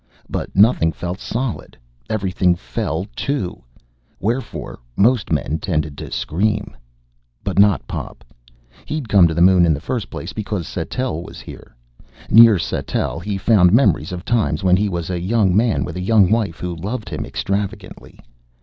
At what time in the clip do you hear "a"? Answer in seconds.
15.11-15.21, 15.95-16.01